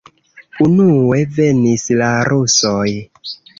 Unue 0.67 1.19
venis 1.35 1.85
la 2.01 2.09
rusoj. 2.33 2.89